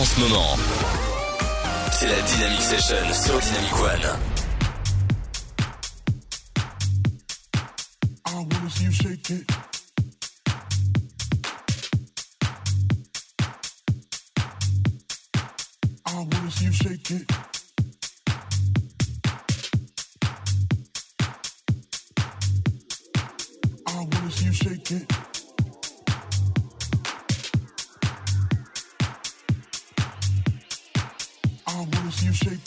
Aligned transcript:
en 0.00 0.04
ce 0.04 0.20
moment. 0.20 0.56
C'est 1.92 2.06
la 2.06 2.22
Dynamic 2.22 2.60
Session 2.62 2.96
sur 3.12 3.38
Dynamic 3.38 3.76
One. 3.76 4.20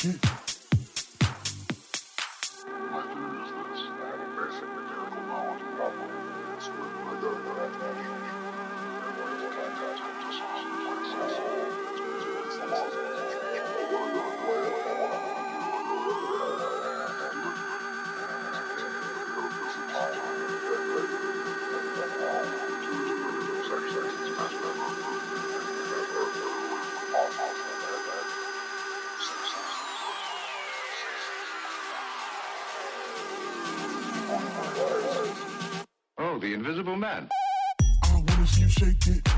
Mm-hmm. 0.03 0.43
man. 37.04 37.27
I 38.01 38.13
wanna 38.13 38.48
see 38.48 38.62
you 38.62 38.70
shake 38.70 39.07
it. 39.07 39.32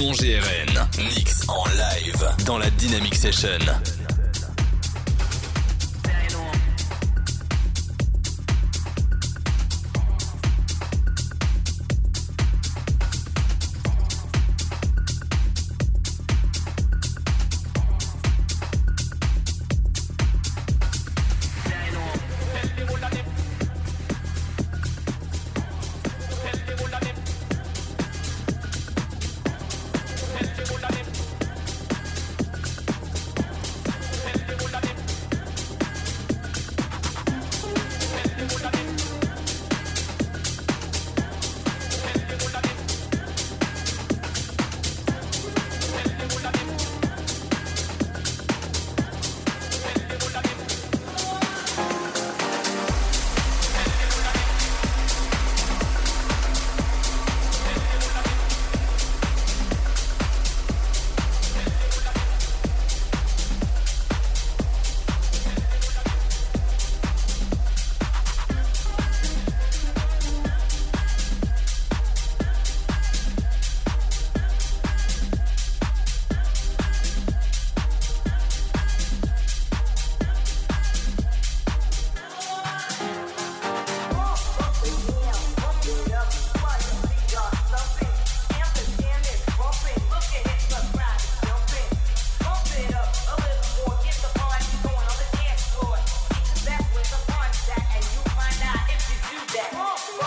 Simon 0.00 0.12
GRN. 0.12 1.04
Mix 1.14 1.46
en 1.46 1.62
live 1.66 2.44
dans 2.46 2.56
la 2.56 2.70
Dynamic 2.70 3.14
Session. 3.14 3.58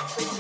Thank 0.10 0.28
you. 0.28 0.33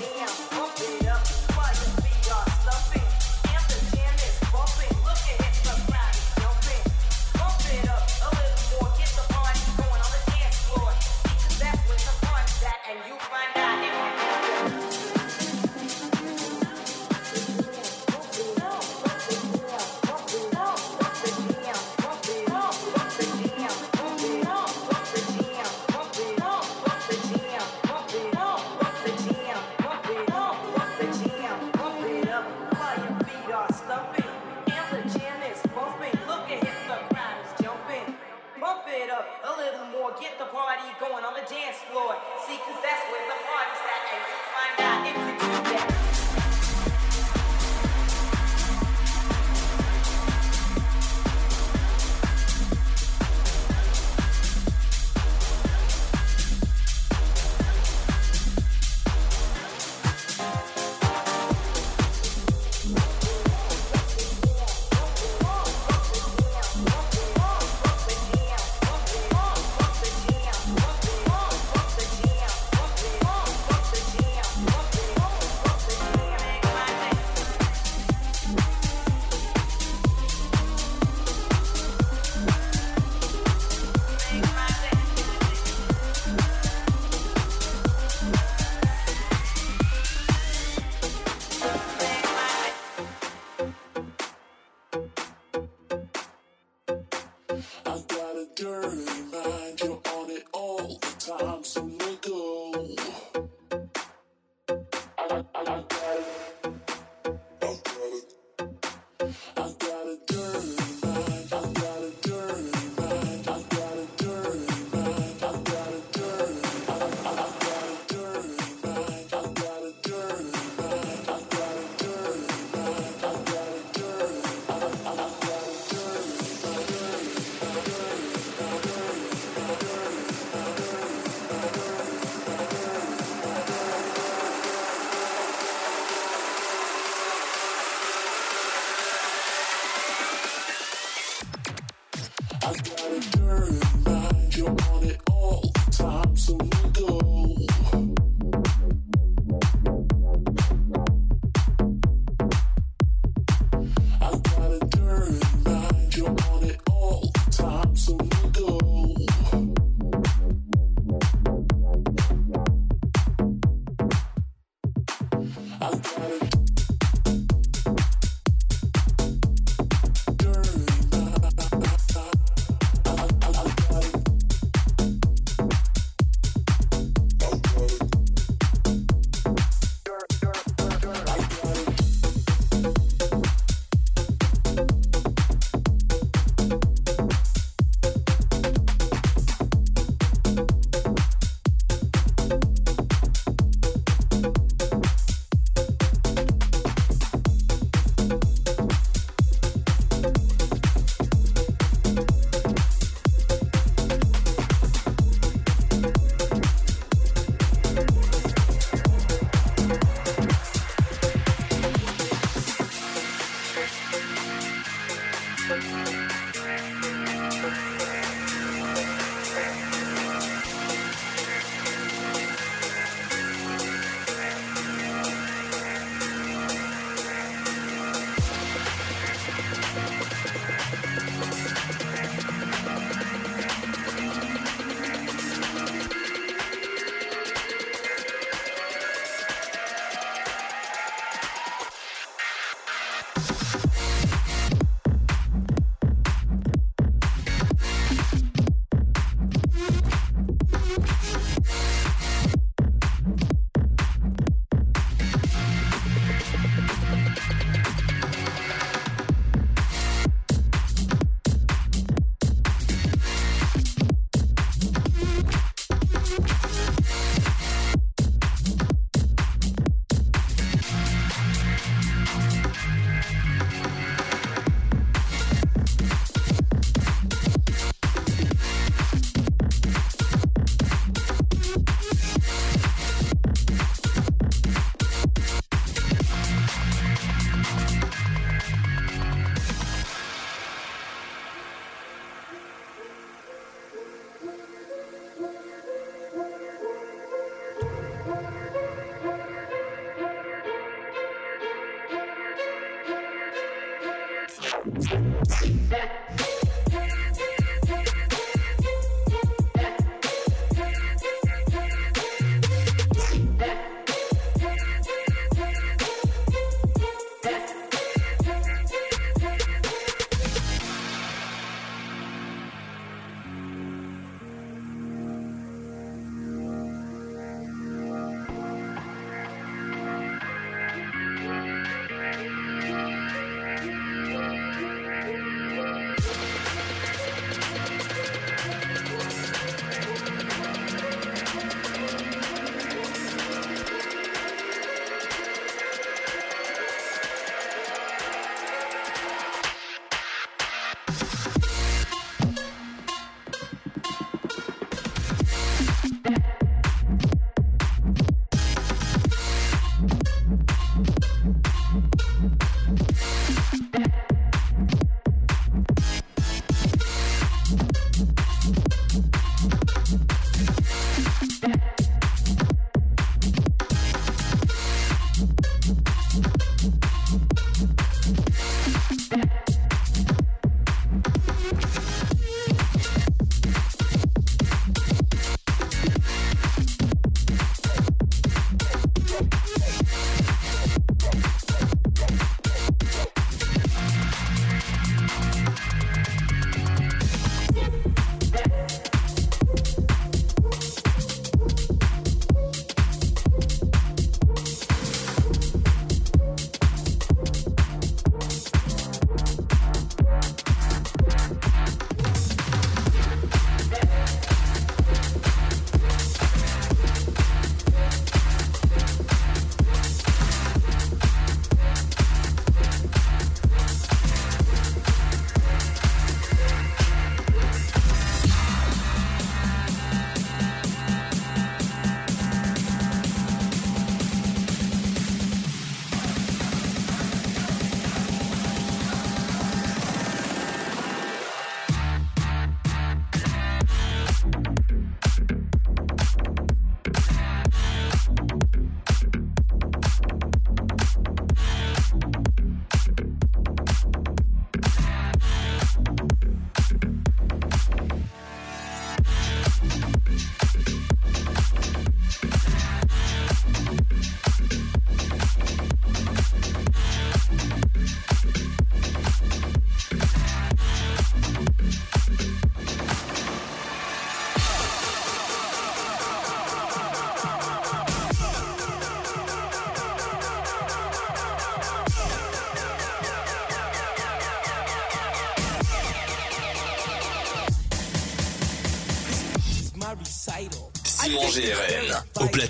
you 351.21 351.42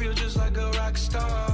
Feel 0.00 0.14
just 0.14 0.38
like 0.38 0.56
a 0.56 0.70
rock 0.78 0.96
star. 0.96 1.49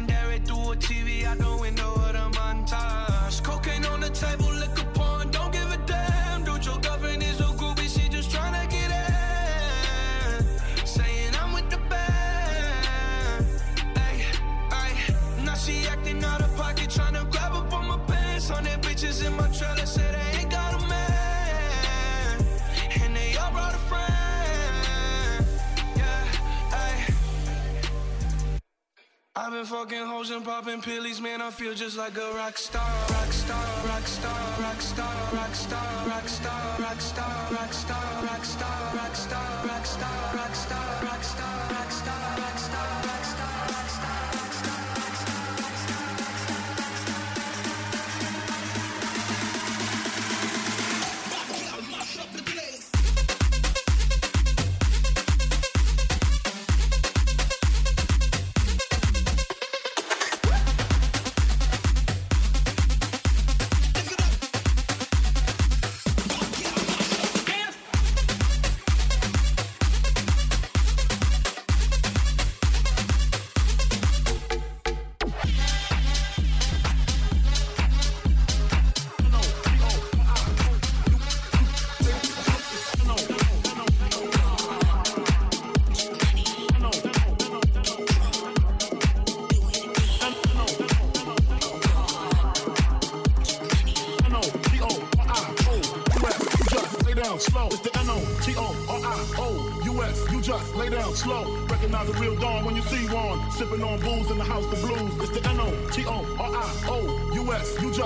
legendary 0.00 0.38
through 0.40 0.72
a 0.72 0.76
TV 0.76 1.24
out 1.24 1.38
the 1.38 1.56
window 1.60 1.92
of 1.94 2.12
the 2.12 2.38
montage. 2.38 3.42
Cocaine 3.42 3.84
on 3.86 4.00
the 4.00 4.10
table. 4.10 4.49
I've 29.42 29.52
been 29.52 29.64
fucking 29.64 30.04
hoes 30.04 30.30
and 30.32 30.44
popping 30.44 30.82
pills, 30.82 31.18
man. 31.18 31.40
I 31.40 31.50
feel 31.50 31.72
just 31.72 31.96
like 31.96 32.14
a 32.18 32.30
rock 32.34 32.58
star, 32.58 32.84
rock 33.08 33.32
star, 33.32 33.86
rock 33.86 34.06
star, 34.06 34.60
rock 34.60 34.80
star, 34.82 35.16
rock 35.32 35.54
star, 35.54 36.06
rock 36.06 36.28
star, 36.28 36.76
rock 36.78 37.00
star, 37.00 37.48
rock 37.50 37.50
star, 37.50 37.52
rock 37.52 37.72
star, 37.72 38.22
rock 38.22 38.44
star, 38.44 38.94
rock 38.94 39.14
star, 39.16 39.66
rock 39.66 39.86
star, 39.86 40.36
rock 40.36 40.54
star. 40.54 40.99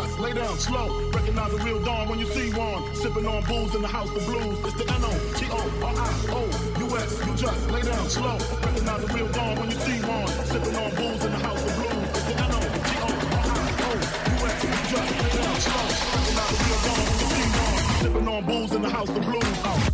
us. 0.04 0.18
Lay 0.18 0.32
down 0.32 0.58
slow. 0.58 1.10
Recognize 1.10 1.50
the 1.52 1.58
real 1.58 1.80
dawn 1.82 2.08
when 2.08 2.18
you 2.18 2.26
see 2.26 2.50
one. 2.52 2.94
Sipping 2.94 3.26
on 3.26 3.42
booze 3.44 3.74
in 3.74 3.82
the 3.82 3.88
house, 3.88 4.08
of 4.08 4.24
blues. 4.26 4.58
It's 4.64 4.74
the 4.74 4.84
N-O-T-O-R-I-O-U-S. 4.92 6.06
You 7.26 7.34
just 7.36 7.70
lay 7.70 7.82
down 7.82 8.08
slow. 8.08 8.38
Recognize 8.62 9.04
the 9.04 9.14
real 9.14 9.28
dawn 9.28 9.56
when 9.58 9.70
you 9.70 9.76
see 9.76 10.00
one. 10.00 10.28
Sipping 10.46 10.76
on 10.76 10.90
booze 10.94 11.24
in 11.24 11.32
the 11.32 11.38
house, 11.38 11.64
of 11.64 11.74
blues. 11.76 12.08
It's 12.08 12.24
the 12.24 12.34
N-O-T-O-R-I-O-U-S. 12.48 13.54
You 14.64 14.70
just 14.94 15.12
lay 15.22 15.32
down 15.42 15.56
slow. 15.66 15.86
Recognize 16.14 16.52
the 16.52 16.64
real 16.64 16.80
dawn 16.86 17.04
when 17.08 17.18
you 17.22 17.28
see 17.34 17.48
one. 17.62 17.78
Sipping 18.02 18.28
on 18.28 18.42
booze 18.44 18.72
in 18.72 18.82
the 18.82 18.90
house, 18.90 19.08
of 19.08 19.22
blues. 19.22 19.58
Oh. 19.64 19.93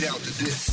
Down 0.00 0.20
to 0.20 0.44
this. 0.44 0.67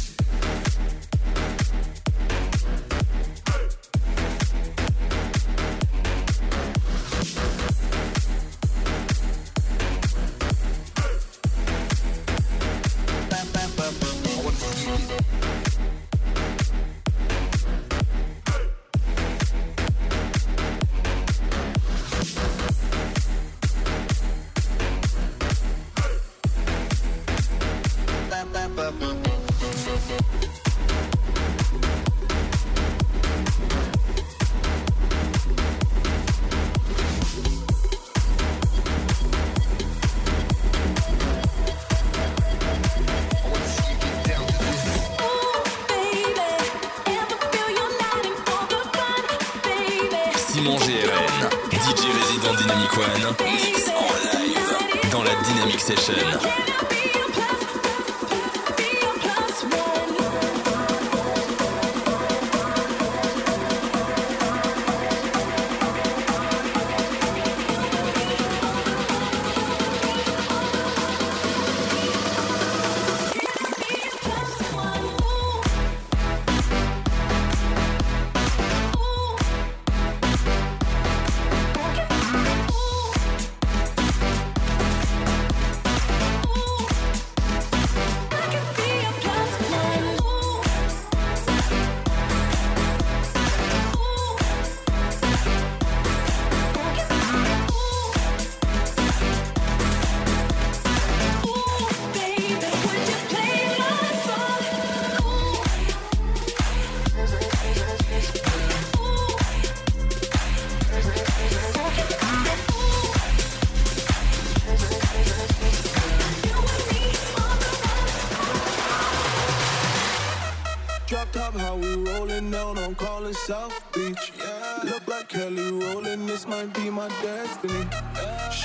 Session. 55.85 56.74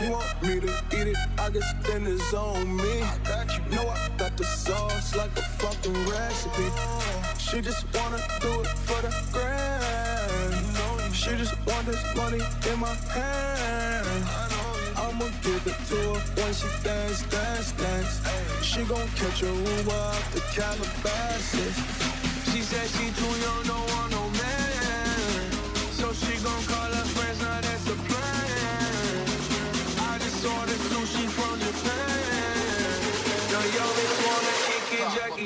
She 0.01 0.09
want 0.09 0.43
me 0.43 0.61
to 0.61 0.73
eat 0.93 1.09
it, 1.09 1.17
I 1.39 1.51
guess 1.51 1.75
then 1.87 2.07
it's 2.07 2.33
on 2.33 2.75
me. 2.75 3.03
I 3.03 3.19
got 3.23 3.53
you 3.53 3.77
know 3.77 3.87
I 3.87 4.09
got 4.17 4.35
the 4.35 4.45
sauce 4.45 5.15
like 5.15 5.31
a 5.37 5.43
fucking 5.61 5.93
recipe. 6.09 6.71
She 7.39 7.61
just 7.61 7.85
wanna 7.95 8.17
do 8.41 8.63
it 8.63 8.69
for 8.89 9.03
the 9.03 9.13
grand. 9.31 11.15
She 11.15 11.37
just 11.37 11.55
want 11.67 11.85
this 11.85 12.03
money 12.17 12.41
in 12.73 12.81
my 12.81 12.95
hand. 13.13 14.25
I'ma 14.97 15.27
give 15.43 15.67
it 15.67 15.77
to 15.89 15.97
her 15.97 16.21
when 16.41 16.55
she 16.55 16.69
dance, 16.83 17.23
dance, 17.25 17.73
dance. 17.73 18.23
She 18.65 18.83
gon' 18.85 19.07
catch 19.17 19.43
a 19.43 19.53
Uber 19.53 19.93
out 19.93 20.25
the 20.33 20.41
Calabasas. 20.57 21.77
She 22.51 22.63
said 22.63 22.89
she 22.97 23.13
too 23.21 23.39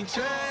it, 0.05 0.44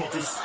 motherfuckers. 0.00 0.39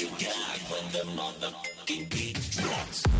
you 0.00 0.08
got 0.12 0.58
when 0.70 0.92
the 0.92 1.20
motherfucking 1.20 2.08
beat 2.08 2.40
drops. 2.52 3.19